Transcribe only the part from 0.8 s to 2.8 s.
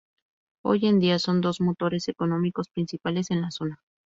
en día son dos los motores económicos